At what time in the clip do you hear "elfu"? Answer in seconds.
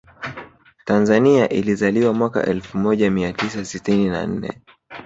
2.45-2.77